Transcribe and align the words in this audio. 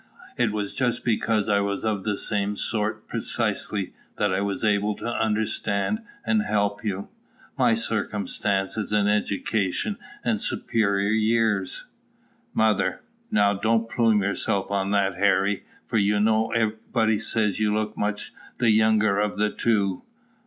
It 0.35 0.51
was 0.51 0.73
just 0.73 1.05
because 1.05 1.47
I 1.47 1.59
was 1.59 1.85
of 1.85 2.03
the 2.03 2.17
same 2.17 2.57
sort 2.57 3.07
precisely 3.07 3.93
that 4.17 4.33
I 4.33 4.41
was 4.41 4.63
able 4.63 4.95
to 4.95 5.05
understand 5.05 5.99
and 6.25 6.41
help 6.41 6.83
you. 6.83 7.09
My 7.55 7.75
circumstances 7.75 8.91
and 8.91 9.07
education 9.07 9.99
and 10.25 10.41
superior 10.41 11.11
years 11.11 11.85
Mother. 12.51 13.01
Now, 13.29 13.53
don't 13.53 13.87
plume 13.91 14.23
yourself 14.23 14.71
on 14.71 14.89
that, 14.89 15.17
Harry; 15.17 15.65
for 15.85 15.99
you 15.99 16.19
know 16.19 16.49
everybody 16.51 17.19
says 17.19 17.59
you 17.59 17.71
look 17.71 17.95
much 17.95 18.33
the 18.57 18.71
younger 18.71 19.19
of 19.19 19.37
the 19.37 19.51
two. 19.51 20.01